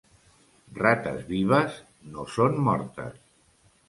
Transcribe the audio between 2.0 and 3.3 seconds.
no són mortes.